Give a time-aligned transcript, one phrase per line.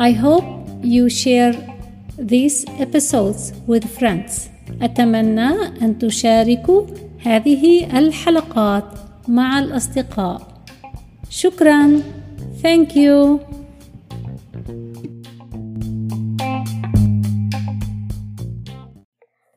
[0.00, 0.46] I hope
[0.84, 1.54] you share
[2.16, 4.48] these episodes with friends.
[4.82, 5.50] أتمنى
[5.82, 6.86] أن تشاركوا
[7.18, 8.84] هذه الحلقات
[9.28, 10.62] مع الأصدقاء.
[11.30, 12.02] شكرا.
[12.62, 13.40] Thank you.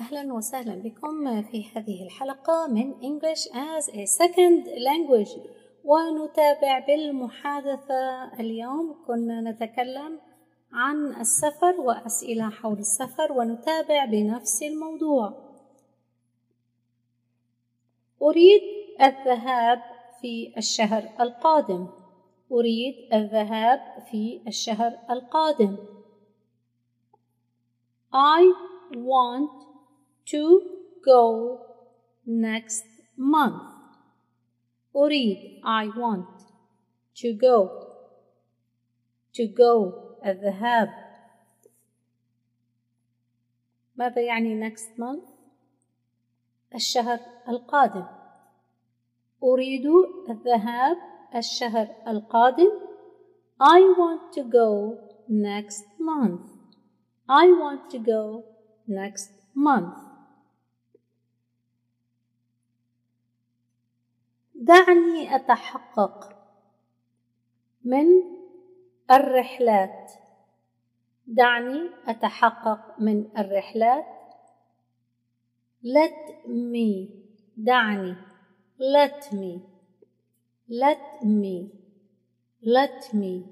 [0.00, 5.57] أهلا وسهلا بكم في هذه الحلقة من English as a Second Language
[5.88, 9.04] ونتابع بالمحادثة اليوم.
[9.06, 10.20] كنا نتكلم
[10.72, 15.48] عن السفر وأسئلة حول السفر ونتابع بنفس الموضوع.
[18.22, 18.60] أريد
[19.00, 19.82] الذهاب
[20.20, 21.88] في الشهر القادم.
[22.52, 23.80] أريد الذهاب
[24.10, 25.76] في الشهر القادم.
[28.12, 28.52] I
[28.96, 29.50] want
[30.32, 30.42] to
[31.04, 31.58] go
[32.26, 32.84] next
[33.16, 33.77] month.
[34.97, 36.43] أريد I want
[37.15, 37.69] to go
[39.33, 40.89] to go الذهاب
[43.95, 45.29] ماذا يعني next month
[46.75, 47.19] الشهر
[47.49, 48.05] القادم
[49.43, 49.85] أريد
[50.29, 50.97] الذهاب
[51.35, 52.71] الشهر القادم
[53.59, 54.97] I want to go
[55.29, 56.49] next month
[57.29, 58.43] I want to go
[58.87, 60.06] next month
[64.68, 66.36] دعني أتحقق
[67.84, 68.06] من
[69.10, 70.12] الرحلات.
[71.26, 74.06] دعني أتحقق من الرحلات.
[75.82, 77.08] Let me.
[77.56, 78.16] دعني.
[78.78, 79.60] Let me.
[80.68, 81.70] Let me.
[82.62, 83.42] Let me.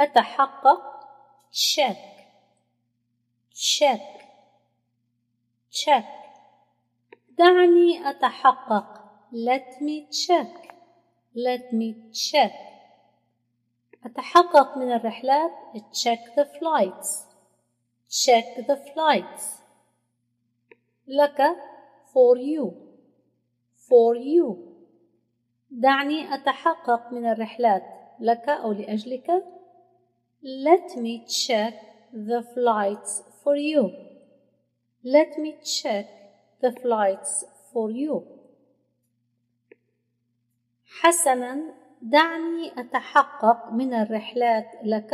[0.00, 1.00] أتحقق.
[1.52, 1.98] Check.
[3.52, 4.24] Check.
[5.70, 6.06] Check.
[7.38, 9.03] دعني أتحقق.
[9.34, 10.46] Let me check
[11.34, 12.52] let me check
[14.04, 15.50] أتحقق من الرحلات
[15.92, 17.24] check the flights
[18.08, 19.60] check the flights
[21.06, 21.56] لك
[22.12, 22.74] for you
[23.88, 24.56] for you
[25.70, 27.82] دعني أتحقق من الرحلات
[28.20, 29.44] لك أو لأجلك
[30.42, 31.74] let me check
[32.12, 33.90] the flights for you
[35.04, 36.06] let me check
[36.62, 38.33] the flights for you
[41.00, 45.10] حسنا دعني أتحقق من الرحلات لك.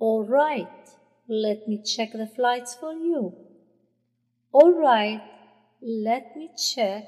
[0.00, 0.88] All right
[1.28, 3.32] let me check the flights for you.
[4.52, 5.22] All right
[5.82, 7.04] let me check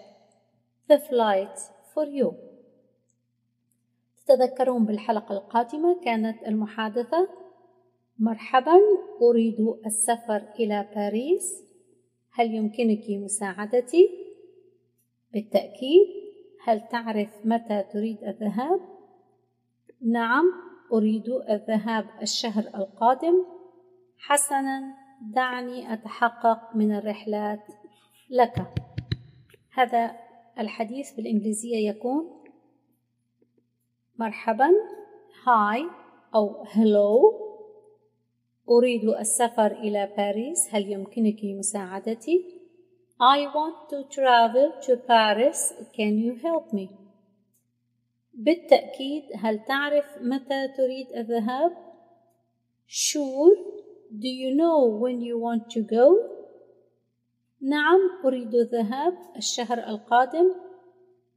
[0.89, 2.33] the flights for you.
[4.27, 7.29] تتذكرون بالحلقة القادمة كانت المحادثة.
[8.19, 8.79] مرحبا
[9.23, 11.65] أريد السفر إلى باريس.
[12.33, 14.09] هل يمكنك مساعدتي؟
[15.33, 16.22] بالتأكيد.
[16.65, 18.81] هل تعرف متى تريد الذهاب؟
[20.01, 20.45] نعم
[20.93, 23.45] أريد الذهاب الشهر القادم
[24.19, 27.67] حسنا دعني أتحقق من الرحلات
[28.31, 28.55] لك
[29.73, 30.17] هذا
[30.59, 32.43] الحديث بالإنجليزية يكون
[34.19, 34.71] مرحبا
[35.47, 35.87] هاي
[36.35, 37.43] أو هلو
[38.69, 42.62] أريد السفر إلى باريس هل يمكنك مساعدتي؟
[43.20, 46.90] I want to travel to Paris can you help me؟
[48.34, 51.72] بالتأكيد هل تعرف متى تريد الذهاب؟
[52.88, 53.56] Sure
[54.12, 56.38] Do you know when you want to go؟
[57.62, 60.56] نعم أريد الذهاب الشهر القادم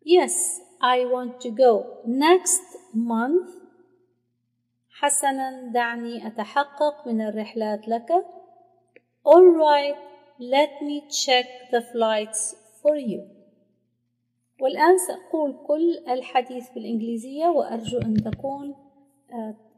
[0.04, 2.62] Yes I want to go next
[2.94, 3.50] month
[4.91, 8.12] حسنا دعني أتحقق من الرحلات لك
[9.26, 9.97] Alright
[10.38, 13.41] let me check the flights for you
[14.60, 18.75] والآن سأقول كل الحديث بالإنجليزية وأرجو أن تكون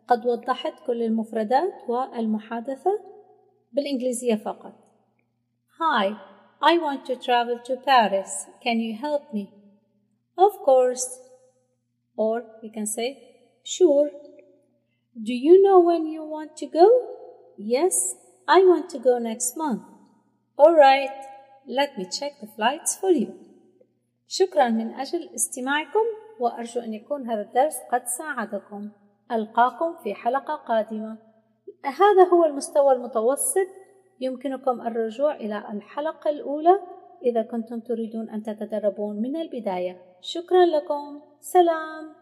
[0.09, 3.01] قد وضحت كل المفردات والمحادثة
[3.73, 4.73] بالإنجليزية فقط
[5.79, 6.17] Hi,
[6.61, 8.47] I want to travel to Paris.
[8.63, 9.51] Can you help me?
[10.39, 11.19] Of course.
[12.17, 13.09] Or we can say,
[13.65, 14.11] Sure.
[15.21, 16.89] Do you know when you want to go?
[17.59, 18.15] Yes,
[18.49, 19.83] I want to go next month.
[20.60, 21.18] All right,
[21.68, 23.30] let me check the flights for you.
[24.28, 26.06] شكرا من أجل استماعكم
[26.40, 28.90] وأرجو أن يكون هذا الدرس قد ساعدكم.
[29.32, 31.18] ألقاكم في حلقة قادمة.
[31.86, 33.68] هذا هو المستوى المتوسط
[34.20, 36.80] يمكنكم الرجوع إلى الحلقة الأولى
[37.24, 40.02] إذا كنتم تريدون أن تتدربون من البداية.
[40.22, 41.22] شكرا لكم.
[41.40, 42.16] سلام.